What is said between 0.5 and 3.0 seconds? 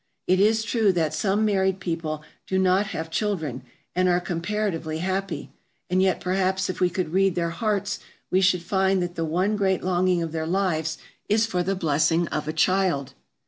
true that some married people do not